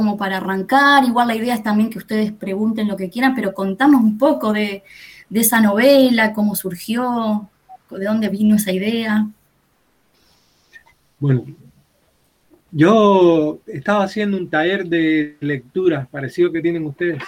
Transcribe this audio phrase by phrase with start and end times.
[0.00, 3.52] como para arrancar, igual la idea es también que ustedes pregunten lo que quieran, pero
[3.52, 4.82] contamos un poco de,
[5.30, 7.50] esa novela, cómo surgió,
[7.90, 9.28] de dónde vino esa idea.
[11.18, 11.44] Bueno,
[12.72, 17.22] yo estaba haciendo un taller de lectura, parecido que tienen ustedes.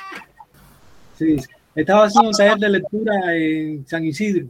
[1.19, 1.37] Sí,
[1.75, 4.47] estaba haciendo un taller de lectura en San Isidro,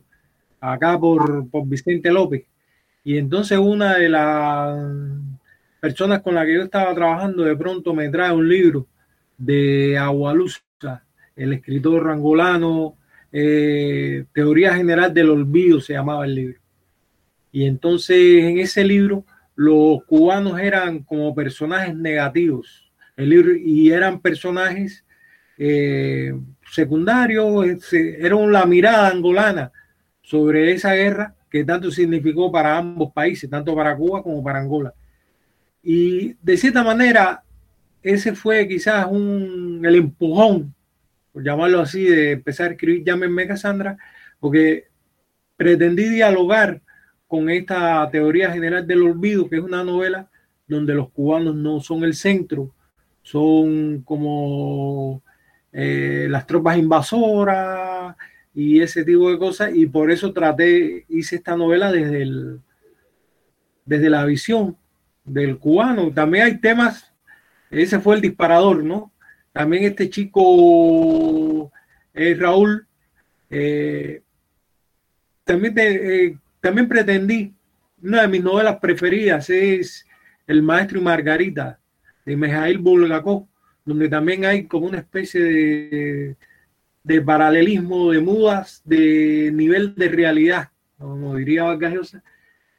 [0.60, 2.44] acá por, por Vicente López.
[3.02, 4.78] Y entonces una de las
[5.82, 8.86] personas con las que yo estaba trabajando de pronto me trae un libro
[9.36, 10.62] de Agualusa,
[11.34, 12.96] el escritor rangolano,
[13.32, 16.60] eh, Teoría General del Olvido se llamaba el libro.
[17.50, 19.24] Y entonces en ese libro
[19.56, 25.04] los cubanos eran como personajes negativos el libro, y eran personajes
[25.58, 26.32] eh,
[26.70, 29.72] secundarios, era la mirada angolana
[30.20, 34.94] sobre esa guerra que tanto significó para ambos países, tanto para Cuba como para Angola.
[35.82, 37.42] Y de cierta manera,
[38.02, 40.74] ese fue quizás un, el empujón,
[41.32, 43.96] por llamarlo así, de empezar a escribir Llámenme Cassandra,
[44.38, 44.88] porque
[45.56, 46.80] pretendí dialogar
[47.26, 50.28] con esta teoría general del olvido, que es una novela
[50.66, 52.74] donde los cubanos no son el centro,
[53.22, 55.22] son como
[55.72, 58.14] eh, las tropas invasoras
[58.54, 62.60] y ese tipo de cosas, y por eso traté, hice esta novela desde, el,
[63.84, 64.76] desde la visión
[65.24, 66.12] del cubano.
[66.12, 67.12] También hay temas,
[67.70, 69.12] ese fue el disparador, ¿no?
[69.52, 71.70] También este chico
[72.14, 72.86] eh, Raúl,
[73.50, 74.22] eh,
[75.44, 77.54] también, eh, también pretendí,
[78.02, 80.06] una de mis novelas preferidas es
[80.46, 81.78] El Maestro y Margarita
[82.24, 83.46] de Mijail Bulgakov,
[83.84, 86.36] donde también hay como una especie de,
[87.02, 92.16] de paralelismo de mudas de nivel de realidad, como diría Vargas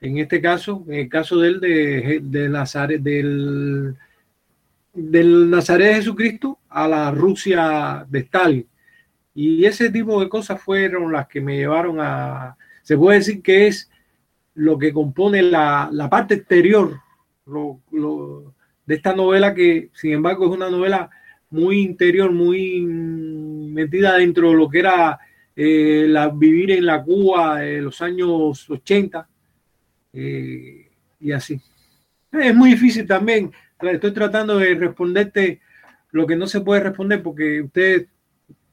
[0.03, 3.95] en este caso, en el caso del de, de Nazaret, del,
[4.93, 8.67] del Nazaret de Jesucristo a la Rusia de Stalin.
[9.33, 13.67] Y ese tipo de cosas fueron las que me llevaron a, se puede decir que
[13.67, 13.89] es
[14.55, 16.99] lo que compone la, la parte exterior
[18.85, 21.09] de esta novela que, sin embargo, es una novela
[21.49, 25.17] muy interior, muy metida dentro de lo que era
[25.55, 29.29] eh, la, vivir en la Cuba de los años 80
[30.13, 30.87] eh,
[31.19, 31.59] y así.
[32.31, 33.51] Es muy difícil también.
[33.79, 35.59] Estoy tratando de responderte
[36.11, 38.07] lo que no se puede responder porque ustedes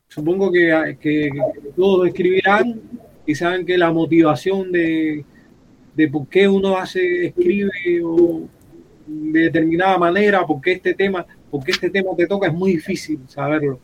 [0.08, 1.30] supongo que, que,
[1.76, 2.80] todos escribirán
[3.26, 5.24] y saben que la motivación de,
[5.94, 7.70] de por qué uno hace, escribe
[8.04, 8.48] o
[9.06, 13.20] de determinada manera, por qué este tema, porque este tema te toca, es muy difícil
[13.26, 13.80] saberlo.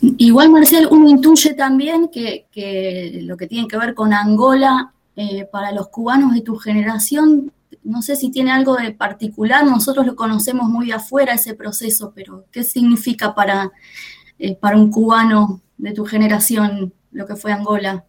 [0.00, 5.46] Igual, Marcel, uno intuye también que, que lo que tiene que ver con Angola eh,
[5.50, 7.52] para los cubanos de tu generación,
[7.82, 12.46] no sé si tiene algo de particular, nosotros lo conocemos muy afuera ese proceso, pero
[12.50, 13.70] ¿qué significa para,
[14.38, 18.04] eh, para un cubano de tu generación lo que fue Angola?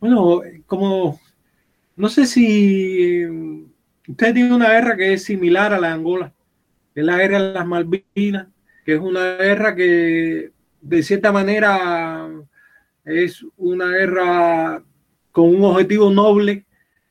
[0.00, 1.18] Bueno, como
[1.96, 3.26] no sé si
[4.06, 6.32] usted tiene una guerra que es similar a la de Angola,
[6.94, 8.46] es la guerra de las Malvinas,
[8.84, 12.28] que es una guerra que de cierta manera
[13.04, 14.84] es una guerra
[15.38, 16.64] con un objetivo noble,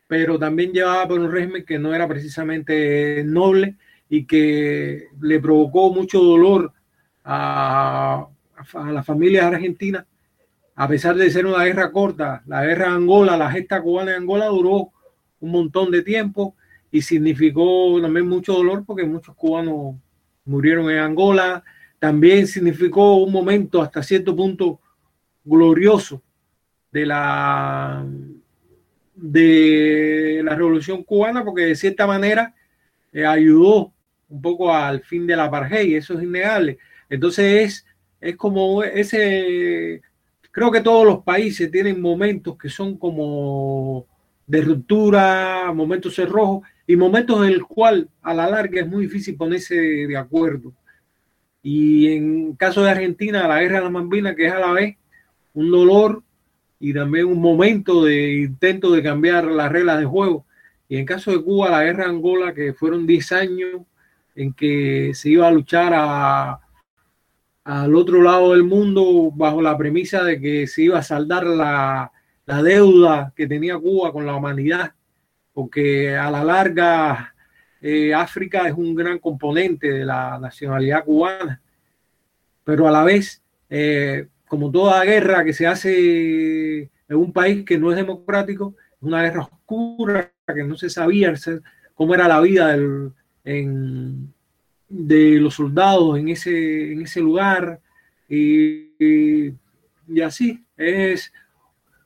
[0.06, 3.78] pero también llevaba por un régimen que no era precisamente noble
[4.10, 6.74] y que le provocó mucho dolor
[7.24, 8.28] a,
[8.74, 10.06] a la familia argentina,
[10.76, 12.44] a pesar de ser una guerra corta.
[12.48, 14.92] La guerra de Angola, la gesta cubana de Angola duró
[15.40, 16.54] un montón de tiempo
[16.92, 19.96] y significó también mucho dolor porque muchos cubanos
[20.44, 21.64] murieron en Angola.
[21.98, 24.82] También significó un momento hasta cierto punto
[25.46, 26.22] glorioso
[26.98, 28.06] de la,
[29.16, 32.56] de la revolución cubana, porque de cierta manera
[33.14, 33.94] eh, ayudó
[34.30, 36.80] un poco al fin de la apartheid, eso es innegable.
[37.08, 37.86] Entonces es,
[38.20, 40.02] es como ese,
[40.52, 44.08] creo que todos los países tienen momentos que son como
[44.48, 49.36] de ruptura, momentos cerrojos y momentos en el cual a la larga es muy difícil
[49.36, 50.74] ponerse de acuerdo.
[51.62, 54.96] Y en caso de Argentina, la guerra de la Malvinas, que es a la vez
[55.54, 56.24] un dolor
[56.80, 60.46] y también un momento de intento de cambiar las reglas de juego.
[60.88, 63.82] Y en caso de Cuba, la guerra de Angola, que fueron 10 años
[64.36, 66.60] en que se iba a luchar a,
[67.64, 72.12] al otro lado del mundo bajo la premisa de que se iba a saldar la,
[72.46, 74.94] la deuda que tenía Cuba con la humanidad,
[75.54, 77.36] porque a la larga
[77.82, 81.62] eh, África es un gran componente de la nacionalidad cubana,
[82.64, 86.80] pero a la vez eh, como toda guerra que se hace
[87.10, 91.34] en un país que no es democrático, una guerra oscura, que no se sabía
[91.94, 92.78] cómo era la vida
[94.90, 97.80] de los soldados en ese, en ese lugar.
[98.30, 98.92] Y,
[100.08, 101.32] y así, es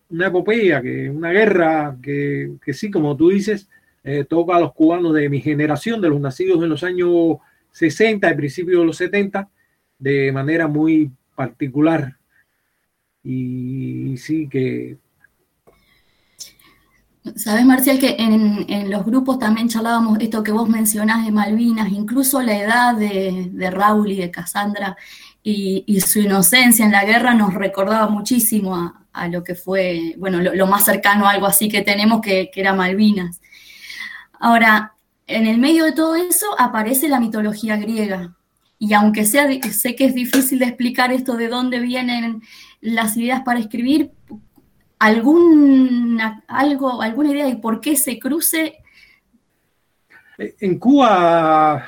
[0.09, 3.69] una epopeya, que una guerra que, que sí, como tú dices,
[4.03, 7.38] eh, toca a los cubanos de mi generación, de los nacidos en los años
[7.71, 9.49] 60 y principios de los 70,
[9.99, 12.17] de manera muy particular.
[13.23, 14.97] Y, sí que...
[17.35, 21.91] Sabes, Marcial, que en, en, los grupos también charlábamos esto que vos mencionás de Malvinas,
[21.91, 24.97] incluso la edad de, de Raúl y de Cassandra
[25.44, 30.15] y, y, su inocencia en la guerra nos recordaba muchísimo a, a lo que fue,
[30.17, 33.39] bueno, lo, lo, más cercano a algo así que tenemos, que, que era Malvinas.
[34.39, 34.94] Ahora,
[35.27, 38.35] en el medio de todo eso aparece la mitología griega.
[38.79, 42.41] Y aunque sea, sé que es difícil de explicar esto de dónde vienen
[42.81, 44.12] las ideas para escribir,
[45.00, 48.75] alguna, algo, alguna idea de por qué se cruce.
[50.38, 51.88] En Cuba,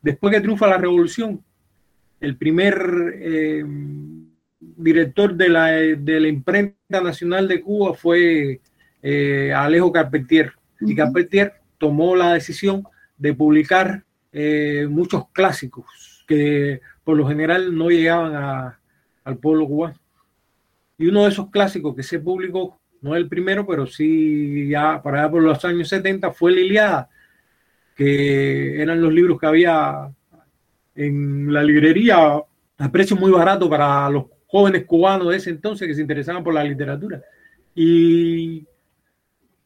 [0.00, 1.42] después que triunfa la revolución,
[2.20, 3.64] el primer eh,
[4.60, 8.60] director de la, de la, imprenta nacional de Cuba fue
[9.02, 10.52] eh, Alejo Carpentier.
[10.80, 10.92] Uh -huh.
[10.92, 12.84] Y Carpentier tomó la decisión
[13.16, 18.78] de publicar eh, muchos clásicos que por lo general no llegaban a,
[19.24, 20.01] al pueblo cubano.
[20.98, 25.22] Y uno de esos clásicos que se publicó, no el primero, pero sí ya para
[25.22, 27.08] allá por los años 70, fue Liliada,
[27.96, 30.10] que eran los libros que había
[30.94, 32.40] en la librería
[32.78, 36.54] a precio muy barato para los jóvenes cubanos de ese entonces que se interesaban por
[36.54, 37.22] la literatura.
[37.74, 38.66] Y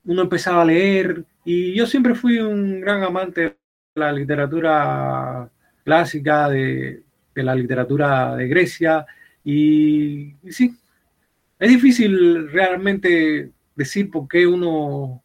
[0.04, 3.56] uno empezaba a leer y yo siempre fui un gran amante de
[3.94, 5.50] la literatura
[5.84, 7.02] clásica, de,
[7.34, 9.06] de la literatura de Grecia.
[9.44, 10.76] Y, y, sí,
[11.58, 15.22] es difícil realmente decir por qué uno,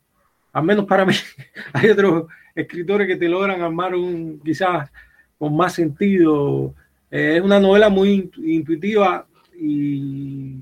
[0.53, 1.13] al menos para mí,
[1.73, 2.25] hay otros
[2.55, 4.89] escritores que te logran armar un quizás
[5.37, 6.73] con más sentido.
[7.09, 10.57] Eh, es una novela muy intuitiva y,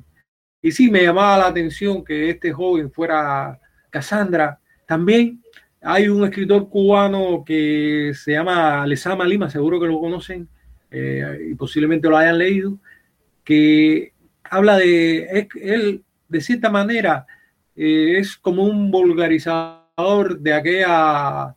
[0.62, 4.60] y sí, me llamaba la atención que este joven fuera Cassandra.
[4.86, 5.42] También
[5.82, 10.48] hay un escritor cubano que se llama Lezama Lima, seguro que lo conocen
[10.92, 12.78] eh, y posiblemente lo hayan leído,
[13.44, 14.14] que
[14.50, 17.26] habla de, él de cierta manera
[17.76, 21.56] eh, es como un vulgarizador de aquella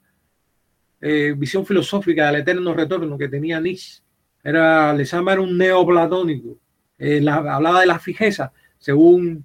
[1.01, 4.03] eh, visión filosófica del eterno retorno que tenía Nietzsche.
[4.45, 6.59] Era, Lezama era un neoplatónico,
[6.99, 9.45] eh, la, hablaba de la fijeza, según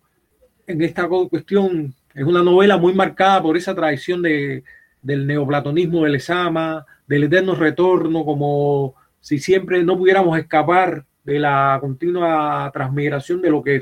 [0.65, 4.63] en esta cuestión es una novela muy marcada por esa tradición de,
[5.01, 11.77] del neoplatonismo de Lezama, del eterno retorno, como si siempre no pudiéramos escapar de la
[11.81, 13.81] continua transmigración de lo que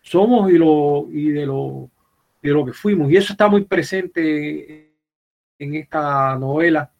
[0.00, 1.90] somos y, lo, y de, lo,
[2.42, 3.10] de lo que fuimos.
[3.10, 4.94] Y eso está muy presente
[5.58, 6.90] en esta novela.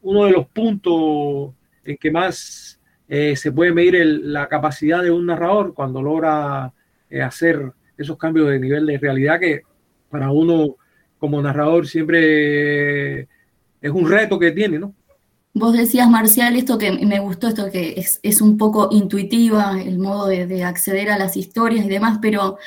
[0.00, 1.52] Uno de los puntos
[1.84, 6.72] en que más eh, se puede medir la capacidad de un narrador cuando logra
[7.10, 9.64] eh, hacer esos cambios de nivel de realidad que
[10.08, 10.76] para uno
[11.18, 14.94] como narrador siempre es un reto que tiene, ¿no?
[15.54, 20.26] Vos decías, Marcial, esto que me gustó, esto que es, un poco intuitiva, el modo
[20.26, 22.58] de, de, acceder a las historias y demás, pero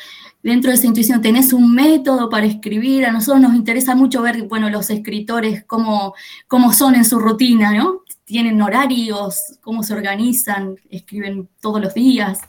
[0.41, 3.05] dentro de esa intuición, ¿tenés un método para escribir?
[3.05, 6.15] A nosotros nos interesa mucho ver, bueno, los escritores, cómo,
[6.47, 8.03] cómo son en su rutina, ¿no?
[8.23, 9.59] ¿Tienen horarios?
[9.61, 10.75] ¿Cómo se organizan?
[10.89, 12.39] ¿Escriben todos los días?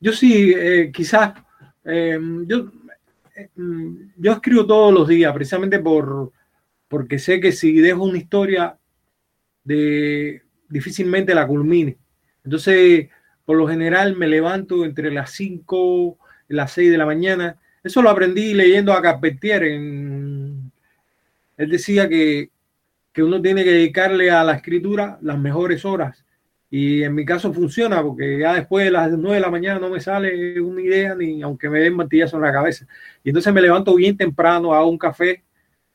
[0.00, 1.34] Yo sí, eh, quizás,
[1.84, 2.70] eh, yo
[4.16, 6.32] yo escribo todos los días, precisamente por,
[6.88, 8.78] porque sé que si dejo una historia,
[9.70, 11.96] de, difícilmente la culmine.
[12.44, 13.08] Entonces,
[13.44, 17.56] por lo general me levanto entre las 5 y las 6 de la mañana.
[17.82, 19.62] Eso lo aprendí leyendo a Carpentier.
[19.64, 20.72] En,
[21.56, 22.50] él decía que,
[23.12, 26.24] que uno tiene que dedicarle a la escritura las mejores horas.
[26.68, 29.90] Y en mi caso funciona porque ya después de las 9 de la mañana no
[29.90, 32.86] me sale una idea ni aunque me den martillazo en la cabeza.
[33.24, 35.44] Y entonces me levanto bien temprano, hago un café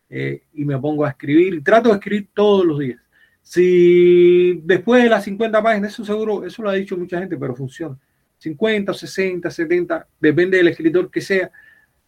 [0.10, 1.64] eh, y me pongo a escribir.
[1.64, 3.05] Trato de escribir todos los días.
[3.46, 7.56] Si después de las 50 páginas, eso seguro, eso lo ha dicho mucha gente, pero
[7.56, 7.96] funciona.
[8.40, 11.52] 50, 60, 70, depende del escritor que sea.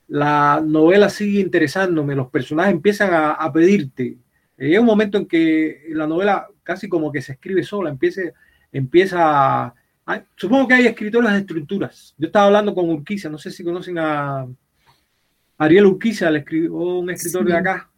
[0.08, 4.17] La novela sigue interesándome, los personajes empiezan a, a pedirte.
[4.58, 8.22] Llega un momento en que la novela casi como que se escribe sola, empieza
[8.72, 12.15] empieza a, supongo que hay escritores de estructuras.
[12.17, 14.48] Yo estaba hablando con Urquiza, no sé si conocen a
[15.58, 16.29] Ariel Urquiza,
[16.72, 17.51] un escritor sí.
[17.51, 17.89] de acá,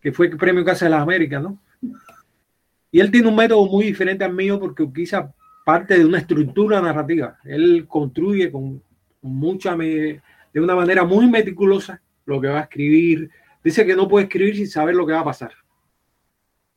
[0.00, 1.58] que fue premio Casa de las Américas, ¿no?
[2.94, 5.34] Y él tiene un método muy diferente al mío porque Urquiza
[5.64, 7.38] parte de una estructura narrativa.
[7.42, 8.80] Él construye con,
[9.20, 10.20] mucha, de
[10.54, 13.28] una manera muy meticulosa lo que va a escribir.
[13.64, 15.50] Dice que no puede escribir sin saber lo que va a pasar.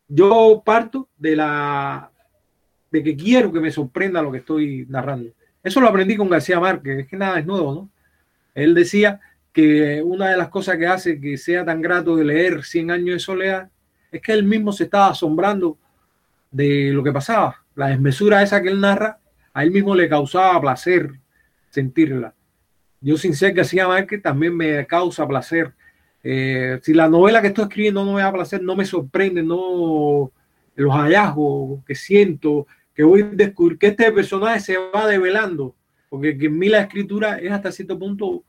[0.07, 2.11] yo parto de la
[2.89, 5.29] de que quiero que me sorprenda lo que estoy narrando.
[5.61, 7.89] Eso lo aprendí con García Márquez, es que nada es nuevo, ¿no?
[8.55, 9.19] Él decía
[9.53, 13.13] que una de las cosas que hace que sea tan grato de leer Cien años
[13.13, 13.69] de soledad
[14.11, 15.77] es que él mismo se estaba asombrando
[16.51, 17.63] de lo que pasaba.
[17.75, 19.19] La desmesura esa que él narra,
[19.53, 21.11] a él mismo le causaba placer
[21.69, 22.33] sentirla.
[23.01, 25.73] Yo sin ser García Márquez también me causa placer.
[26.23, 30.31] Eh, si la novela que estoy escribiendo no me da placer, no me sorprende, no
[30.75, 35.75] los hallazgos que siento, que voy a descubrir, que este personaje se va develando,
[36.09, 38.43] porque en mí la escritura es hasta cierto punto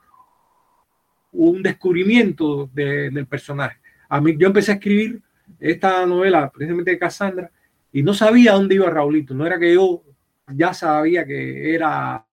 [1.32, 3.78] un descubrimiento del personaje.
[4.08, 5.20] A mí, yo empecé a escribir
[5.60, 7.50] esta novela, precisamente de Cassandra,
[7.92, 9.34] y no sabía dónde iba Raulito.
[9.34, 10.02] No era que yo
[10.48, 12.24] ya sabía que era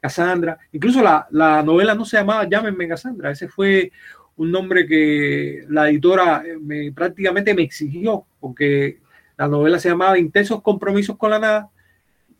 [0.00, 0.58] Cassandra.
[0.72, 3.30] Incluso la, la novela no se llamaba Llámenme Cassandra.
[3.30, 3.92] Ese fue
[4.36, 9.00] un nombre que la editora me, prácticamente me exigió, porque
[9.36, 11.70] la novela se llamaba Intensos Compromisos con la Nada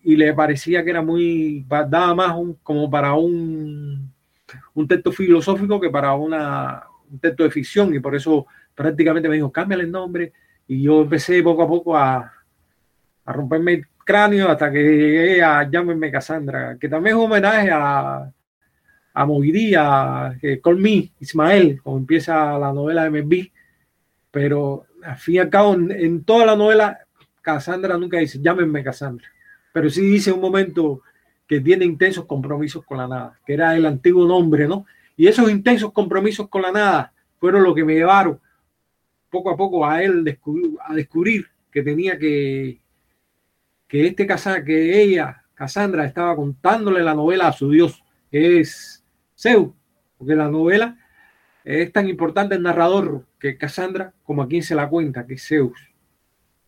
[0.02, 4.10] y le parecía que era muy, daba más como para un,
[4.74, 9.34] un texto filosófico que para una, un texto de ficción y por eso prácticamente me
[9.34, 10.32] dijo, cámbiale el nombre
[10.70, 12.32] y yo empecé poco a poco a,
[13.24, 17.70] a romperme el cráneo hasta que llegué a Llámenme Cassandra, que también es un homenaje
[17.72, 18.30] a,
[19.12, 23.50] a Movidía, que Call Me, Ismael, como empieza la novela de MB,
[24.30, 27.00] pero al fin y al cabo, en, toda la novela,
[27.42, 29.26] Cassandra nunca dice, llámenme Cassandra,
[29.72, 31.02] pero sí dice un momento
[31.48, 34.86] que tiene intensos compromisos con la nada, que era el antiguo nombre, ¿no?
[35.16, 38.38] Y esos intensos compromisos con la nada fueron lo que me llevaron
[39.30, 42.80] poco a poco a él descubrir, a descubrir que tenía que,
[43.86, 44.26] que este
[44.64, 49.04] que ella, Cassandra, estaba contándole la novela a su Dios, es
[49.38, 49.70] Zeus,
[50.18, 50.98] porque la novela
[51.64, 55.46] es tan importante el narrador que Cassandra como a quien se la cuenta, que es
[55.46, 55.78] Zeus.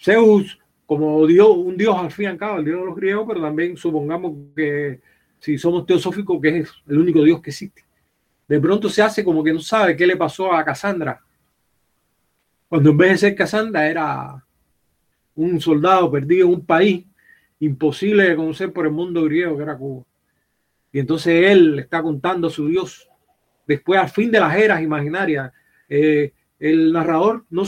[0.00, 3.76] Zeus como Dios, un dios al fin cabo, el dios de los griegos, pero también
[3.76, 5.00] supongamos que
[5.38, 7.85] si somos teosóficos, que es el único dios que existe.
[8.47, 11.21] De pronto se hace como que no sabe qué le pasó a Cassandra.
[12.73, 14.47] Cuando en vez de ser Cassandra era
[15.35, 17.05] un soldado perdido en un país
[17.61, 20.07] imposible de conocer por el mundo griego que era Cuba.
[20.91, 23.07] Y entonces él está contando a su Dios.
[23.67, 25.52] Después, al fin de las eras imaginarias,
[25.87, 27.64] eh, el narrador no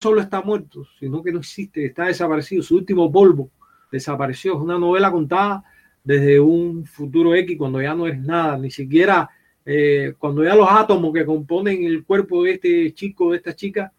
[0.00, 2.64] solo está muerto, sino que no existe, está desaparecido.
[2.64, 3.52] Su último polvo
[3.92, 4.54] desapareció.
[4.54, 5.62] Es una novela contada
[6.02, 9.30] desde un futuro X, cuando ya no es nada, ni siquiera
[9.64, 13.92] eh, cuando ya los átomos que componen el cuerpo de este chico, de esta chica,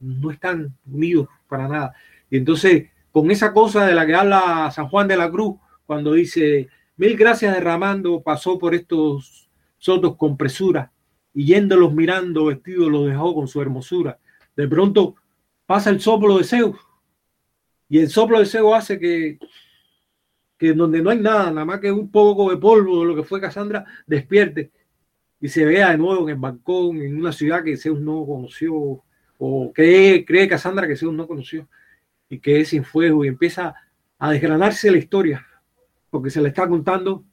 [0.00, 1.94] no están unidos para nada.
[2.28, 6.12] Y entonces, con esa cosa de la que habla San Juan de la Cruz, cuando
[6.12, 6.68] dice,
[7.00, 10.92] Mil gracias derramando pasó por estos sotos con presura
[11.32, 14.18] y yéndolos mirando vestidos los dejó con su hermosura.
[14.54, 15.14] De pronto
[15.64, 16.76] pasa el soplo de Zeus
[17.88, 19.38] y el soplo de Zeus hace que,
[20.58, 23.22] que donde no hay nada, nada más que un poco de polvo de lo que
[23.22, 24.70] fue Cassandra, despierte
[25.40, 29.02] y se vea de nuevo en el balcón, en una ciudad que Zeus no conoció
[29.42, 31.66] o cree, cree Cassandra que Zeus no conoció
[32.28, 33.74] y que es sin fuego y empieza
[34.18, 35.46] a desgranarse la historia
[36.10, 37.24] porque se le está contando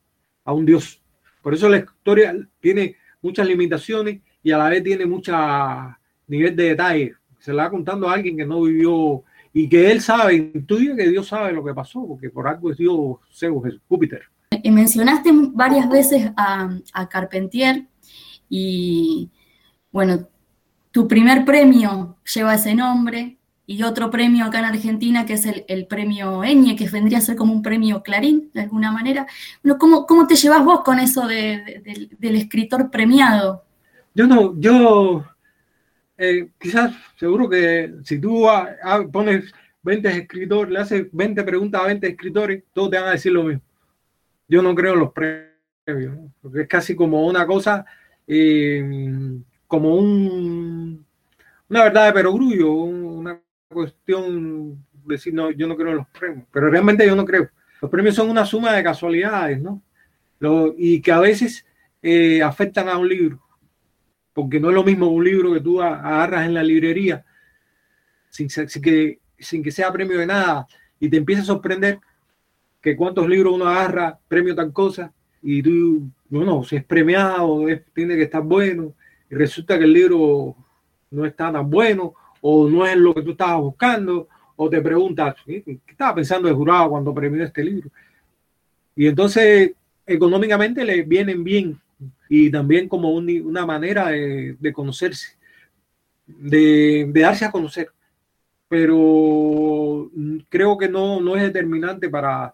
[0.46, 1.02] a un Dios.
[1.42, 6.64] Por eso la historia tiene muchas limitaciones y a la vez tiene mucha nivel de
[6.70, 7.16] detalle.
[7.40, 11.10] Se la va contando a alguien que no vivió y que él sabe, intuye que
[11.10, 14.22] Dios sabe lo que pasó, porque por algo es Dios, Zeus, Júpiter.
[14.64, 17.86] Y mencionaste varias veces a, a Carpentier
[18.48, 19.30] y
[19.92, 20.30] bueno,
[20.98, 23.38] tu primer premio lleva ese nombre,
[23.68, 27.36] y otro premio acá en Argentina que es el, premio Eñe, que vendría a ser
[27.36, 29.27] como un premio Clarín, de alguna manera.
[29.77, 33.63] ¿cómo, cómo te llevas vos con eso del escritor premiado?
[34.16, 35.24] Yo no, yo
[36.18, 38.48] eh, quizás, seguro que si tú
[39.12, 43.34] pones 20 escritores, le haces 20 preguntas a 20 escritores, todos te van a decir
[43.34, 43.62] lo mismo.
[44.48, 47.86] Yo no creo en los premios, porque es casi como una cosa,
[48.25, 49.38] eh,
[49.68, 51.06] como un,
[51.70, 56.70] una verdad de perogrullo, una cuestión decir, no, yo no creo en los premios, pero
[56.70, 57.50] realmente yo no creo.
[57.82, 59.82] Los premios son una suma de casualidades, ¿no?
[60.78, 61.66] y que a veces
[62.02, 63.42] eh, afectan a un libro,
[64.34, 67.26] porque no es lo mismo un libro que tú agarras en la librería
[68.30, 68.48] sin,
[68.82, 70.68] que, sin que sea premio de nada
[71.00, 72.00] y te empieza a sorprender
[72.82, 78.16] que cuántos libros uno agarra, premio tan cosa, y tú, bueno, si es premiado, tiene
[78.16, 78.94] que estar bueno,
[79.29, 80.55] y resulta que el libro
[81.12, 85.36] no está tan bueno, o no es lo que tú estabas buscando, o te preguntas,
[85.46, 87.89] ¿qué, estaba pensando el jurado cuando premió este libro?
[88.96, 89.74] Y entonces,
[90.05, 91.79] económicamente le vienen bien
[92.29, 95.38] y también como una manera de, conocerse,
[96.25, 97.89] de, darse a conocer.
[98.67, 100.12] pero
[100.50, 102.53] creo que no, no es determinante para...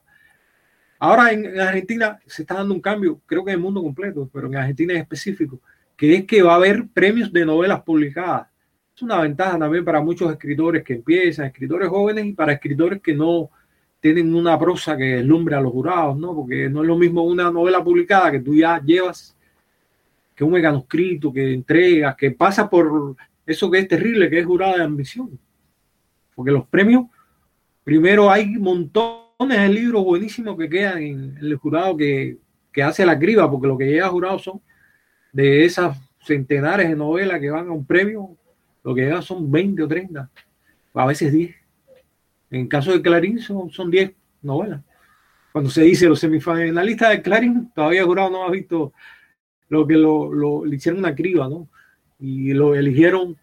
[0.99, 4.47] Ahora en, Argentina se está dando un cambio, creo que en el mundo completo, pero
[4.47, 5.59] en Argentina en específico,
[5.95, 8.47] que es que va a haber premios de novelas publicadas.
[8.95, 13.13] Es una ventaja también para muchos escritores que empiezan, escritores jóvenes y para escritores que
[13.13, 13.49] no
[13.99, 16.35] tienen una prosa que deslumbre a los jurados, ¿no?
[16.35, 19.35] Porque no es lo mismo una novela publicada que tú ya llevas
[20.35, 24.77] que un manuscrito que entregas, que pasa por eso que es terrible, que es jurada
[24.77, 25.39] de ambición.
[26.35, 27.05] Porque los premios,
[27.83, 32.37] primero hay montones de libros buenísimos que quedan en el jurado que,
[32.71, 34.61] que hace la criba, porque lo que llega jurado son
[35.33, 38.29] de esas centenares de novelas que van a un premio,
[38.83, 40.29] lo que llega son 20 o 30,
[40.93, 41.55] a veces 10.
[42.51, 44.13] En caso de Clarín son, son 10
[44.43, 44.81] novelas.
[45.51, 48.93] Cuando se dice los semifinalistas de Clarín, todavía jurado no ha visto
[49.69, 51.67] lo que lo, lo, hicieron una criba, ¿no?
[52.19, 53.35] Y lo eligieron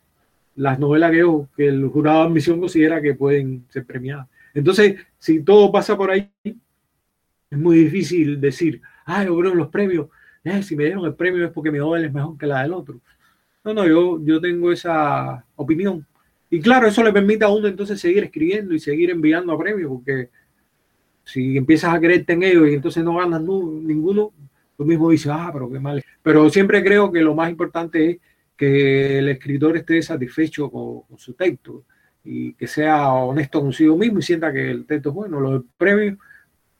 [0.56, 1.24] las novelas que,
[1.56, 4.28] que el jurado de admisión considera que pueden ser premiadas.
[4.54, 10.08] Entonces, si todo pasa por ahí, es muy difícil decir, ah, lograron los premios,
[10.62, 13.00] si me dieron el premio es porque mi novela es mejor que la del otro.
[13.64, 16.06] No, no, yo, yo tengo esa opinión.
[16.48, 19.88] Y claro, eso le permite a uno entonces seguir escribiendo y seguir enviando a premios,
[19.88, 20.30] porque
[21.24, 24.32] si empiezas a creerte en ellos y entonces no ganas ninguno,
[24.76, 26.02] tú mismo dices, ah, pero qué mal.
[26.22, 28.18] Pero siempre creo que lo más importante es
[28.56, 31.84] que el escritor esté satisfecho con, su texto
[32.24, 35.40] y que sea honesto consigo mismo y sienta que el texto es bueno.
[35.40, 36.18] Lo del premio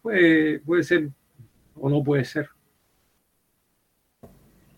[0.03, 1.11] puede, puede ser
[1.77, 2.49] o no puede ser.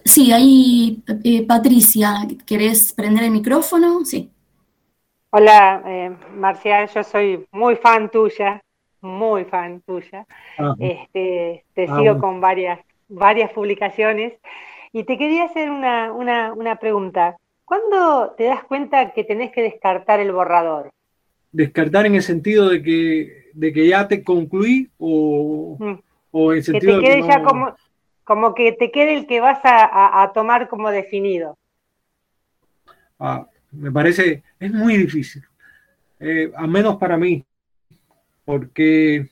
[0.04, 2.14] Sí, ahí, eh, Patricia,
[2.46, 4.04] ¿querés prender el micrófono?
[4.04, 4.30] Sí.
[5.30, 8.62] Hola, eh, Marcial, yo soy muy fan tuya,
[9.00, 10.26] muy fan tuya.
[10.78, 12.80] Este, te ah, sigo con varias
[13.12, 14.34] varias publicaciones.
[14.92, 17.36] Y te quería hacer una, una, pregunta.
[17.64, 20.90] ¿Cuándo te das cuenta que tenés que descartar el borrador?
[21.50, 25.94] Descartar en el sentido de que, de que ya te concluí o, mm.
[26.30, 27.74] o en el sentido que te quede ya como,
[28.32, 31.58] como que te quede el que vas a, tomar como definido.
[33.20, 35.42] Ah, me parece, es muy difícil,
[36.18, 37.44] eh, al menos para mí,
[38.46, 39.28] porque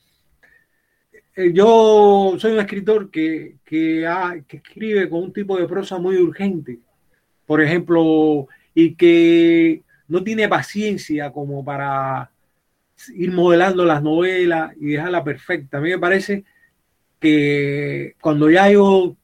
[1.35, 4.05] eh, yo soy un escritor que, que,
[4.49, 6.77] escribe con un tipo de prosa muy urgente,
[7.47, 12.29] por ejemplo, y que no tiene paciencia como para
[13.15, 15.79] ir modelando las novelas y dejarla perfecta.
[15.79, 16.45] A mí me parece
[17.21, 19.15] que cuando ya yo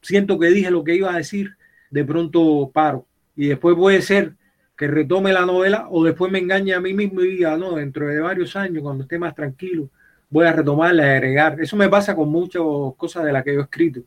[0.00, 1.56] siento que dije lo que iba a decir,
[1.90, 3.06] de pronto paro.
[3.36, 4.34] Y después puede ser
[4.76, 8.08] que retome la novela o después me engañe a mí mismo y diga, no, dentro
[8.08, 9.90] de varios años, cuando esté más tranquilo,
[10.30, 11.60] voy a retomarla, a agregar.
[11.60, 12.62] Eso me pasa con muchas
[12.96, 14.02] cosas de las que yo he escrito.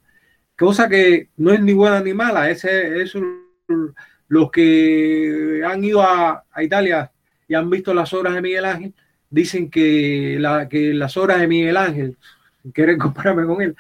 [0.58, 2.50] Cosa que no es ni buena ni mala.
[2.50, 3.13] Ese, es
[4.28, 7.12] los que han ido a, Italia
[7.47, 8.93] y han visto las obras de Miguel Ángel,
[9.30, 12.17] dicen que, la, que las obras de Miguel Ángel,
[12.74, 13.76] quieren compararme con él,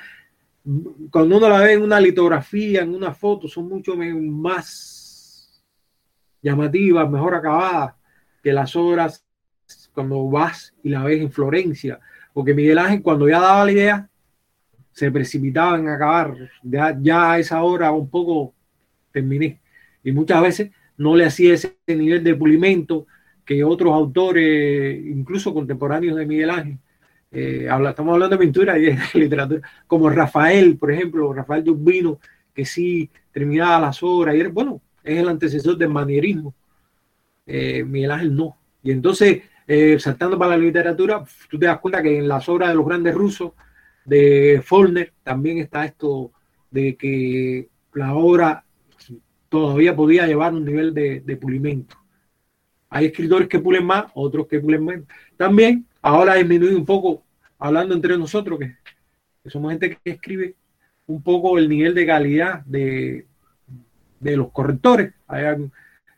[1.11, 5.63] cuando uno la ve en una litografía, en una foto, son mucho más
[6.41, 7.95] llamativas, mejor acabadas
[8.43, 9.25] que las obras
[9.93, 11.99] cuando vas y la ves en Florencia.
[12.33, 14.09] Porque Miguel Ángel cuando ya daba la idea,
[14.91, 18.53] se precipitaba en acabar, ya, ya a esa hora un poco
[19.11, 19.61] terminé.
[20.03, 23.07] Y muchas veces no le hacía ese nivel de pulimento
[23.45, 26.79] que otros autores, incluso contemporáneos de Miguel Ángel,
[27.31, 32.19] eh, estamos hablando de pintura y de literatura, como Rafael, por ejemplo, Rafael de Urbino,
[32.53, 36.53] que sí terminaba las obras, y bueno, es el antecesor del manierismo.
[37.45, 38.57] Eh, Miguel Ángel no.
[38.83, 42.69] Y entonces eh, saltando para la literatura, tú te das cuenta que en las obras
[42.69, 43.51] de los grandes rusos,
[44.05, 46.31] de Follner, también está esto
[46.71, 48.63] de que la obra
[49.49, 51.97] todavía podía llevar un nivel de, pulimento.
[52.89, 55.07] Hay escritores que pulen más, otros que pulen menos.
[55.35, 57.23] También, ahora ha disminuido un poco,
[57.59, 58.75] hablando entre nosotros, que,
[59.49, 60.55] somos gente que escribe
[61.07, 63.25] un poco el nivel de calidad de,
[64.19, 65.13] de los correctores.
[65.27, 65.45] Hay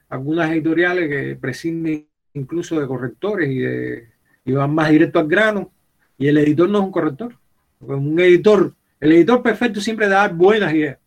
[0.09, 4.09] algunas editoriales que prescinden incluso de correctores y, de,
[4.45, 5.71] y van más directo al grano.
[6.17, 7.35] Y el editor no es un corrector.
[7.79, 10.97] Un editor, el editor perfecto siempre da buenas ideas.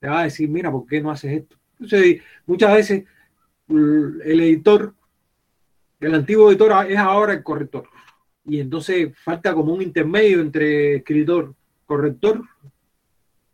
[0.00, 1.56] Te va a decir, mira, ¿por qué no haces esto?
[1.80, 3.04] Entonces, muchas veces
[3.68, 4.94] el editor,
[6.00, 7.88] el antiguo editor es ahora el corrector.
[8.44, 11.54] Y entonces falta como un intermedio entre escritor,
[11.86, 12.42] corrector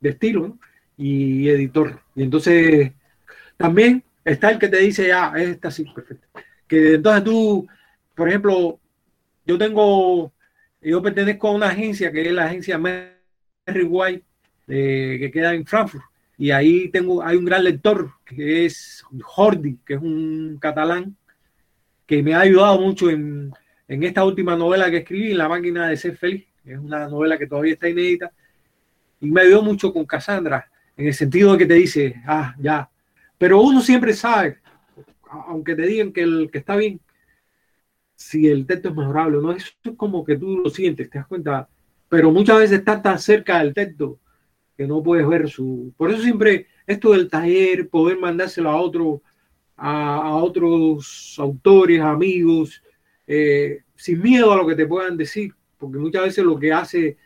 [0.01, 0.59] de estilo
[0.97, 2.01] y editor.
[2.15, 2.93] Y entonces
[3.57, 6.29] también está el que te dice, ya, ah, esta sí, perfecto
[6.67, 7.67] que entonces tú,
[8.15, 8.81] por ejemplo,
[9.47, 10.33] yo tengo,
[10.81, 14.25] yo pertenezco a una agencia que es la agencia Merry White,
[14.67, 16.05] que queda en Frankfurt,
[16.37, 21.17] y ahí tengo, hay un gran lector que es Jordi, que es un catalán,
[22.07, 23.53] que me ha ayudado mucho en,
[23.89, 26.47] en esta última novela que escribí, La máquina de ser feliz.
[26.65, 28.33] Es una novela que todavía está inédita
[29.21, 32.91] y me ayudó mucho con Cassandra, en el sentido de que te dice, ah, ya.
[33.39, 34.59] Pero uno siempre sabe,
[35.47, 37.01] aunque te digan que, el, que está bien,
[38.15, 39.53] si el texto es mejorable no.
[39.53, 41.69] Eso es como que tú lo sientes, te das cuenta.
[42.09, 44.21] Pero muchas veces estás tan cerca del texto
[44.77, 45.93] que no puedes ver su.
[45.97, 49.23] Por eso siempre esto del taller, poder mandárselo a otro,
[49.77, 52.83] a, otros autores, amigos,
[53.27, 57.17] eh, sin miedo a lo que te puedan decir, porque muchas veces lo que hace,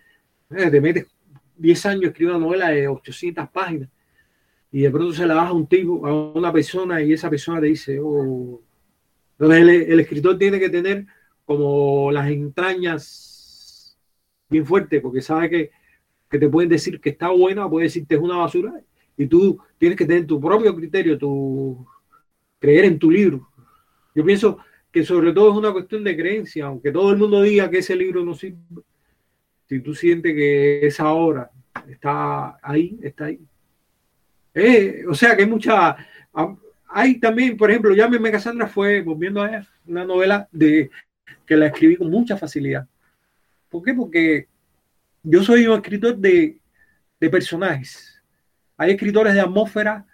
[0.50, 1.06] eh, te metes
[1.56, 3.88] 10 años escribiendo una novela de 800 páginas
[4.70, 7.66] y de pronto se la baja un tipo, a una persona y esa persona te
[7.66, 8.60] dice, oh.
[9.38, 11.06] Entonces el, escritor tiene que tener
[11.44, 13.96] como las entrañas
[14.48, 15.70] bien fuertes porque sabe que,
[16.28, 18.74] que te pueden decir que está buena, puede decirte es una basura
[19.16, 21.86] y tú tienes que tener tu propio criterio, tu
[22.58, 23.48] creer en tu libro.
[24.14, 24.58] Yo pienso
[24.90, 27.94] que sobre todo es una cuestión de creencia, aunque todo el mundo diga que ese
[27.94, 28.58] libro no sirve,
[29.68, 31.50] si tú sientes que esa obra
[31.88, 33.38] está ahí, está ahí.
[34.54, 35.96] Eh, o sea que hay mucha.
[36.90, 40.90] Hay también, por ejemplo, Llámeme Cassandra fue, volviendo a una novela de,
[41.44, 42.88] que la escribí con mucha facilidad.
[43.68, 43.92] ¿Por qué?
[43.92, 44.48] Porque
[45.22, 46.58] yo soy un escritor de,
[47.20, 48.22] de personajes.
[48.76, 50.06] Hay escritores de atmósfera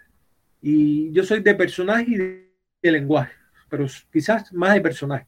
[0.67, 2.51] y yo soy de personajes y de,
[2.81, 3.31] de lenguaje,
[3.69, 5.27] pero quizás más de personaje.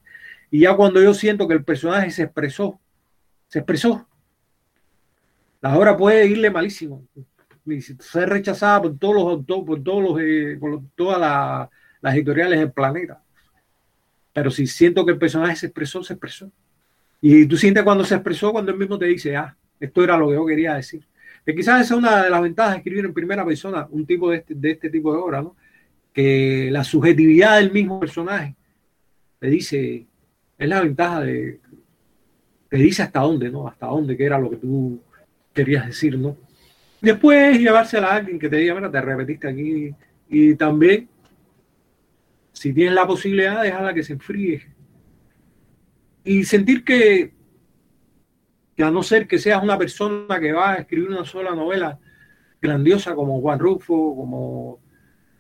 [0.49, 2.79] Y ya cuando yo siento que el personaje se expresó,
[3.47, 4.07] se expresó,
[5.61, 7.07] la obra puede irle malísimo,
[7.99, 11.69] ser rechazada por todos los autores, por todos los, eh, por todas
[12.01, 13.21] las editoriales del planeta.
[14.33, 16.51] Pero si siento que el personaje se expresó, se expresó.
[17.21, 20.29] Y tú sientes cuando se expresó, cuando él mismo te dice, ah, esto era lo
[20.29, 21.05] que yo quería decir.
[21.47, 24.29] Que quizás esa es una de las ventajas de escribir en primera persona un tipo
[24.29, 25.55] de este, de este tipo de obra, ¿no?
[26.11, 28.53] Que la subjetividad del mismo personaje
[29.39, 30.05] te dice,
[30.57, 31.61] es la ventaja de,
[32.67, 33.65] te dice hasta dónde, ¿no?
[33.65, 34.99] Hasta dónde, que era lo que tú
[35.53, 36.35] querías decir, ¿no?
[36.99, 39.95] Después llevársela a alguien que te diga, mira, te repetiste aquí.
[40.27, 41.07] Y también,
[42.51, 44.67] si tienes la posibilidad, déjala que se enfríe.
[46.25, 47.31] Y sentir que,
[48.77, 51.97] que a no ser que seas una persona que va a escribir una sola novela
[52.61, 54.79] grandiosa como Juan Rufo, como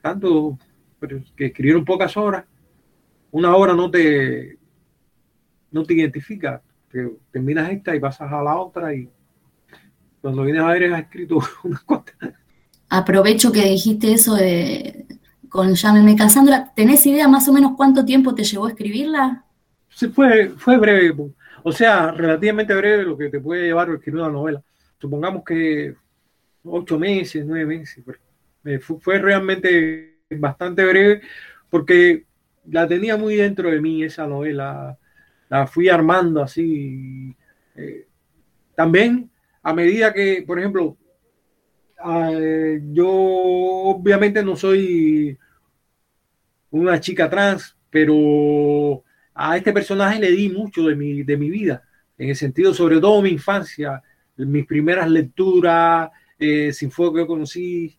[0.01, 0.57] tanto
[1.35, 2.45] que escribieron pocas obras,
[3.29, 4.57] una obra no te,
[5.69, 6.63] no te identifica.
[6.89, 9.07] Que terminas esta y pasas a la otra y
[10.19, 12.15] cuando vienes a ver, has escrito unas cuantas.
[12.89, 15.05] Aprovecho que dijiste eso de
[15.47, 16.73] con Llámeme Cassandra.
[16.75, 19.45] ¿Tenés idea más o menos cuánto tiempo te llevó a escribirla?
[19.89, 21.13] Sí, fue, fue breve.
[21.67, 24.63] O sea, relativamente breve lo que te puede llevar escribir una novela.
[25.01, 25.93] Supongamos que
[26.63, 28.05] ocho meses, nueve meses.
[28.63, 31.23] Eh, fue, realmente bastante breve
[31.69, 32.25] porque
[32.71, 34.97] la tenía muy dentro de mí esa novela.
[35.49, 37.35] La fui armando así.
[37.75, 38.07] Eh,
[38.73, 39.29] también
[39.61, 40.95] a medida que, por ejemplo,
[42.31, 45.37] eh, yo obviamente no soy
[46.71, 49.03] una chica trans, pero
[49.37, 51.83] a este personaje le di mucho de mi, de mi vida,
[52.17, 54.01] en el sentido, sobre todo mi infancia,
[54.35, 57.97] mis primeras lecturas, eh, sin fuego que conocí.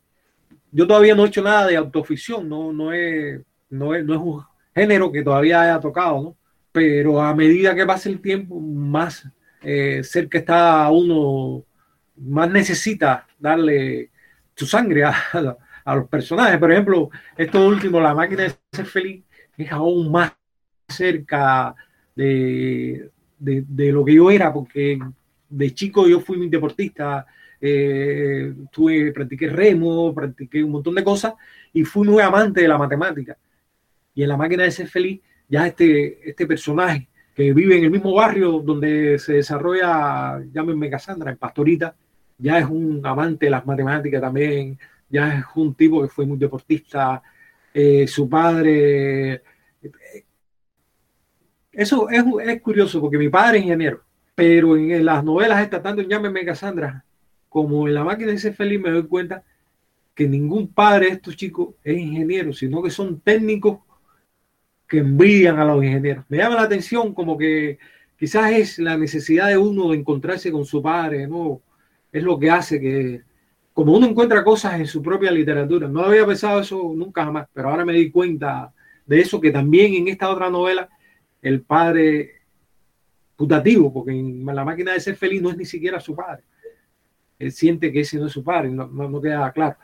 [0.73, 4.21] Yo todavía no he hecho nada de autoficción, no, no, es, no, es, no es
[4.21, 6.37] un género que todavía haya tocado, ¿no?
[6.73, 9.27] Pero a medida que pasa el tiempo, más
[9.63, 11.65] eh, cerca está uno,
[12.17, 14.11] más necesita darle
[14.55, 15.15] su sangre a,
[15.95, 16.59] los personajes.
[16.59, 19.25] Por ejemplo, esto último, la máquina de ser feliz,
[19.57, 20.33] es aún más
[20.89, 21.75] cerca
[22.15, 24.99] de, lo que yo era, porque
[25.49, 27.27] de chico yo fui muy deportista,
[27.61, 31.35] eh, tuve, practiqué remo, practiqué un montón de cosas
[31.73, 33.37] y fui muy amante de la matemática.
[34.15, 37.91] Y en la máquina de ser feliz, ya este, este personaje que vive en el
[37.91, 41.95] mismo barrio donde se desarrolla, llámenme Cassandra, en Pastorita,
[42.37, 46.39] ya es un amante de las matemáticas también, ya es un tipo que fue muy
[46.39, 47.23] deportista,
[47.73, 49.43] eh, su padre...
[51.79, 54.03] Eso es, es, curioso porque mi padre es ingeniero,
[54.35, 57.05] pero en, las novelas está tanto en Llámeme Cassandra
[57.49, 59.45] como en La máquina de ser feliz me doy cuenta
[60.13, 63.79] que ningún padre de estos chicos es ingeniero, sino que son técnicos
[64.89, 66.25] que envían a los ingenieros.
[66.29, 67.79] Me llama la atención como que
[68.19, 71.63] quizás es la necesidad de uno de encontrarse con su padre, ¿no?
[72.11, 73.23] Es lo que hace que,
[73.73, 77.69] como uno encuentra cosas en su propia literatura, no había pensado eso nunca jamás, pero
[77.69, 78.73] ahora me di cuenta
[79.07, 80.89] de eso, que también en esta otra novela,
[81.43, 82.39] el padre
[83.37, 86.43] putativo, porque en la máquina de ser feliz no es ni siquiera su padre.
[87.39, 89.77] Él siente que ese no es su padre, no, no, queda claro.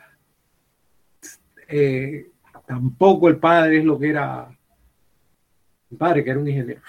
[1.67, 2.27] Eh,
[2.67, 4.49] tampoco el padre es lo que era
[5.89, 6.81] mi padre que era un ingeniero.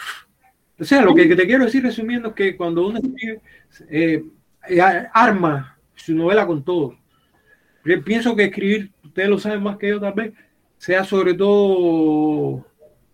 [0.78, 3.40] O sea, lo que te quiero decir resumiendo es que cuando uno escribe,
[3.88, 4.24] eh,
[4.68, 4.80] eh,
[5.12, 6.98] arma su novela con todo.
[8.04, 10.34] pienso que escribir, ustedes lo saben más que yo tal vez,
[10.76, 12.66] sea sobre todo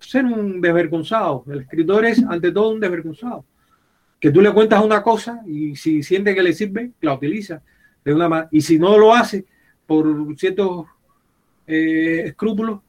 [0.03, 1.45] ser un desvergonzado.
[1.49, 3.45] El escritor es ante todo un desvergonzado.
[4.21, 7.63] Que tú le cuentas una cosa y si siente que le sirve, la utiliza
[8.05, 9.45] de una Y si no lo hace
[9.87, 10.87] por ciertos
[11.67, 12.81] eh, escrúpulos,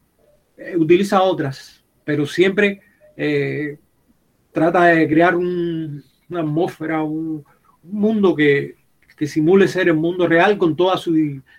[0.56, 1.84] eh, utiliza otras.
[2.04, 2.80] Pero siempre
[3.16, 3.78] eh,
[4.52, 7.44] trata de crear una atmósfera, un,
[7.82, 8.76] mundo que,
[9.14, 11.14] que, simule ser el mundo real con toda su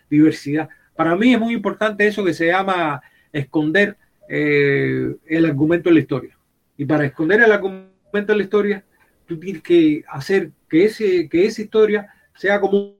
[0.09, 0.67] diversidad.
[0.95, 2.99] Para mí es muy importante eso que se llama
[3.31, 3.95] esconder
[4.27, 6.37] eh, el argumento de la historia.
[6.77, 8.83] Y para esconder el argumento de la historia,
[9.25, 12.95] tú tienes que hacer que, ese, que esa historia sea como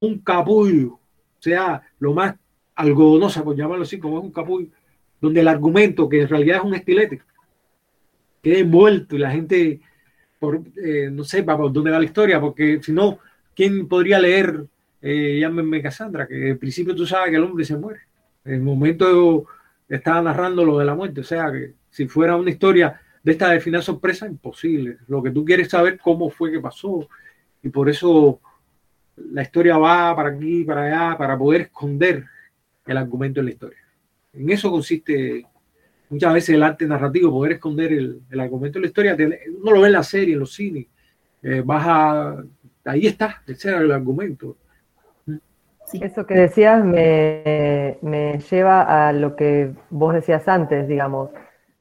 [0.00, 0.98] un capullo,
[1.38, 2.34] sea lo más
[2.74, 4.68] algodonosa, por llamarlo así, como un capullo,
[5.20, 7.20] donde el argumento, que en realidad es un estilete,
[8.42, 9.80] quede envuelto y la gente,
[10.38, 13.18] por, eh, no sepa por dónde va la historia, porque si no,
[13.54, 14.64] ¿quién podría leer
[15.02, 16.26] eh, Llámenme Cassandra?
[16.26, 18.00] Que al principio tú sabes que el hombre se muere.
[18.44, 19.46] En el momento
[19.88, 21.20] estaba narrando lo de la muerte.
[21.20, 24.98] O sea, que si fuera una historia de esta de final sorpresa, imposible.
[25.08, 27.08] Lo que tú quieres saber cómo fue que pasó.
[27.62, 28.40] Y por eso
[29.16, 32.24] la historia va para aquí, para allá, para poder esconder
[32.86, 33.78] el argumento de la historia.
[34.32, 35.44] En eso consiste
[36.10, 39.16] muchas veces el arte narrativo, poder esconder el, argumento de la historia.
[39.60, 40.86] Uno lo ve en la serie, en los cines.
[41.42, 41.62] Eh,
[42.84, 44.56] ahí está, ese era el argumento.
[45.92, 51.30] Eso que decías me, lleva a lo que vos decías antes, digamos,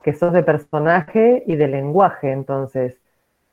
[0.01, 2.97] que sos de personaje y de lenguaje, entonces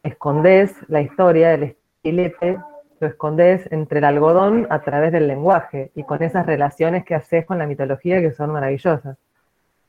[0.02, 2.58] escondés la historia, el estilete,
[3.00, 7.44] lo escondés entre el algodón a través del lenguaje y con esas relaciones que haces
[7.44, 9.16] con la mitología que son maravillosas.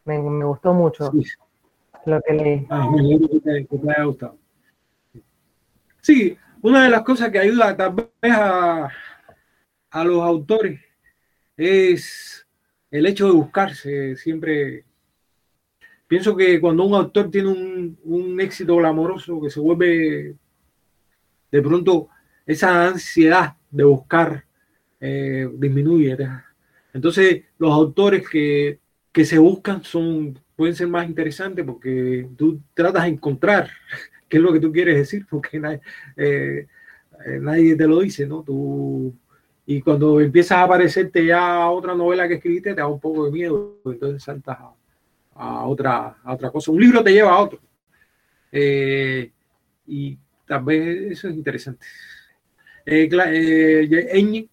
[0.06, 1.12] Me, gustó mucho
[2.06, 2.68] lo que leí.
[2.70, 4.38] Ah, que te, haya gustado.
[6.02, 8.90] Sí, una de las cosas que ayuda tal vez a
[9.96, 10.82] a los autores
[11.56, 12.46] es
[12.92, 14.18] el hecho de buscarse.
[14.18, 14.84] Siempre
[16.06, 20.36] pienso que cuando un autor tiene un, éxito glamoroso, que se vuelve
[21.50, 22.10] de pronto
[22.46, 24.44] esa ansiedad de buscar
[25.00, 26.18] eh, disminuye.
[26.94, 28.80] Entonces, los autores que,
[29.24, 33.70] se buscan son, pueden ser más interesantes porque tú tratas de encontrar
[34.28, 35.80] qué es lo que tú quieres decir, porque nadie,
[36.18, 36.68] eh,
[37.26, 38.44] eh, nadie te lo dice, ¿no?
[38.44, 39.16] Tú
[39.66, 43.32] y cuando empiezas a aparecerte ya otra novela que escribiste, te da un poco de
[43.32, 44.58] miedo, entonces saltas
[45.34, 46.72] a, otra, otra cosa.
[46.72, 47.60] Un libro te lleva a otro.
[48.52, 49.32] Eh,
[49.88, 50.18] y
[50.64, 51.86] vez eso es interesante.
[52.86, 54.48] Eh, eh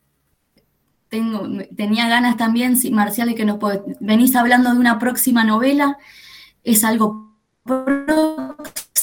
[1.08, 1.46] Tengo,
[1.76, 3.58] tenía ganas también, Marcial, de que nos
[4.00, 5.98] venís hablando de una próxima novela.
[6.64, 7.36] Es algo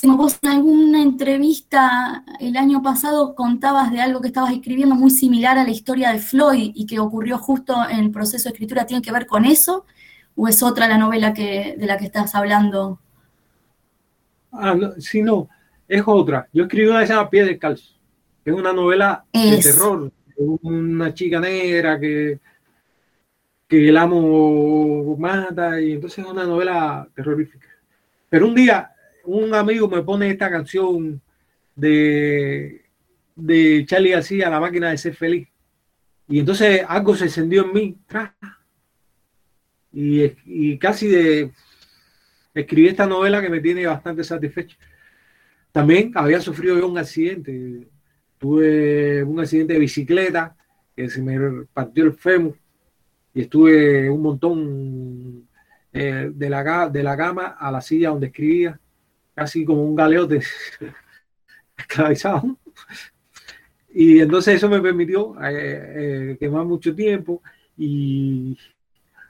[0.04, 5.58] Vos en alguna entrevista el año pasado contabas de algo que estabas escribiendo muy similar
[5.58, 8.86] a la historia de Floyd y que ocurrió justo en el proceso de escritura.
[8.86, 9.86] ¿Tiene que ver con eso?
[10.36, 13.00] ¿O es otra la novela que, de la que estás hablando?
[14.52, 15.50] Ah, no, sí, no,
[15.88, 16.48] es otra.
[16.54, 17.96] Yo escribí una que se llama Pie Descalzo,
[18.44, 22.40] que es una novela de terror, una chica negra que,
[23.68, 27.68] que el amo mata, y entonces es una novela terrorífica.
[28.30, 28.92] Pero un día
[29.30, 31.22] un amigo me pone esta canción
[31.76, 32.86] de,
[33.36, 35.48] de Charlie García, La máquina de ser feliz.
[36.28, 37.98] Y entonces algo se encendió en mí.
[39.92, 41.52] Y, y casi de
[42.54, 44.78] escribí esta novela que me tiene bastante satisfecho.
[45.72, 47.88] También había sufrido yo un accidente.
[48.38, 50.56] Tuve un accidente de bicicleta
[50.96, 52.58] que se me partió el fémur
[53.34, 55.48] y estuve un montón
[55.94, 58.80] eh, de, la, de la cama a la silla donde escribía
[59.40, 60.42] casi como un galeote
[61.78, 62.58] esclavizado.
[63.90, 67.42] Y entonces eso me permitió eh, eh, quemar mucho tiempo
[67.78, 68.58] y,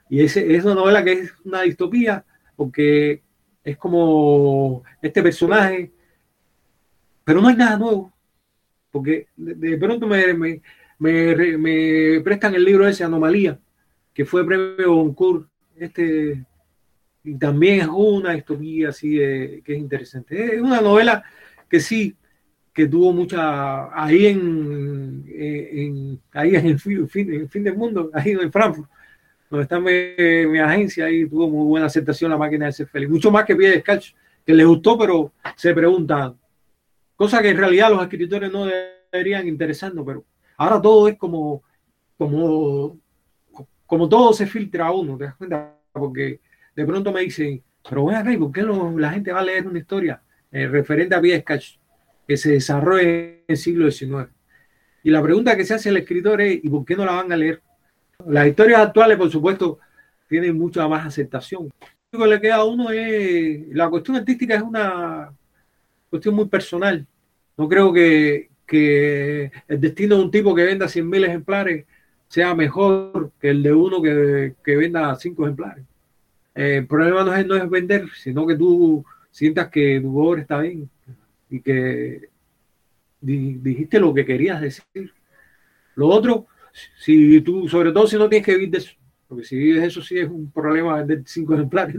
[0.08, 2.24] y ese, es una novela que es una distopía
[2.56, 3.22] porque
[3.62, 5.92] es como este personaje,
[7.22, 8.12] pero no hay nada nuevo,
[8.90, 10.60] porque de, pronto me, me,
[10.98, 13.60] me, prestan el libro ese, Anomalía,
[14.12, 16.44] que fue premio Goncourt, este
[17.22, 20.56] y también es una distopía así que es interesante.
[20.56, 21.22] Es una novela
[21.68, 22.16] que sí,
[22.72, 28.88] que tuvo mucha, ahí en, en ahí en el fin, del mundo, ahí en Frankfurt,
[29.50, 33.30] donde está mi, agencia, ahí tuvo muy buena aceptación la máquina de ser feliz, mucho
[33.30, 34.14] más que Pie Descalzo,
[34.46, 36.36] que le gustó, pero se preguntan,
[37.16, 38.66] cosa que en realidad los escritores no
[39.12, 40.24] deberían interesarnos, pero
[40.56, 41.62] ahora todo es como,
[42.16, 42.98] como,
[43.84, 45.76] como todo se filtra a uno, ¿te das cuenta?
[45.92, 46.40] Porque
[46.74, 49.78] de pronto me dicen, Pero a ver, ¿por qué la gente va a leer una
[49.78, 51.78] historia eh, referente a Viescach
[52.26, 54.28] que se desarrolla en el siglo XIX?
[55.02, 57.32] Y la pregunta que se hace el escritor es, ¿y por qué no la van
[57.32, 57.62] a leer?
[58.26, 59.78] Las historias actuales, por supuesto,
[60.28, 61.70] tienen mucha más aceptación.
[62.12, 65.32] Lo que le queda a uno es, la cuestión artística es una
[66.10, 67.06] cuestión muy personal.
[67.56, 71.86] No creo que, que el destino de un tipo que venda 100.000 ejemplares
[72.28, 75.84] sea mejor que el de uno que, que venda 5 ejemplares.
[76.54, 80.40] Eh, el problema no es, no es vender, sino que tú sientas que tu obra
[80.40, 80.88] está bien
[81.48, 82.28] y que
[83.20, 85.12] dijiste lo que querías decir.
[85.94, 86.46] Lo otro,
[86.98, 88.92] si tú, sobre todo si no tienes que vivir de eso,
[89.28, 91.96] porque si vives eso sí es un problema vender cinco ejemplares.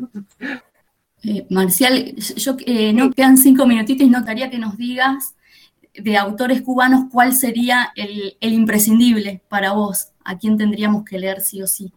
[1.24, 5.36] Eh, Marcial, yo eh, no quedan cinco minutitos y notaría que nos digas
[5.94, 11.62] de autores cubanos cuál sería el, imprescindible para vos, a quién tendríamos que leer sí
[11.62, 11.92] o sí.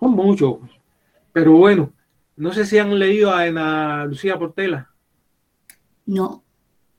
[0.00, 0.58] son muchos,
[1.38, 1.92] pero bueno,
[2.34, 4.90] no sé si han leído a Ana Lucía Portela.
[6.04, 6.42] No.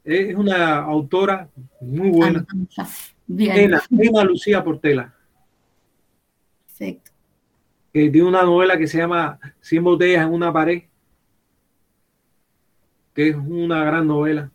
[0.05, 1.49] Es una autora
[1.81, 2.45] muy buena.
[2.77, 2.87] Ah,
[3.27, 3.73] Bien.
[3.73, 5.13] Ana Lucía Portela.
[6.65, 7.11] Perfecto
[7.91, 10.83] que tiene una novela que se llama Cien botellas en una pared,
[13.13, 14.49] que es una gran novela.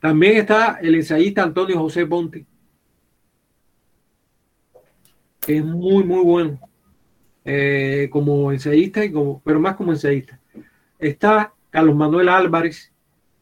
[0.00, 2.44] También está el ensayista Antonio José Ponte,
[5.38, 6.69] que es muy, muy bueno
[7.44, 10.38] eh, como ensayista, y como, pero más como ensayista.
[10.98, 12.92] Está Carlos Manuel Álvarez,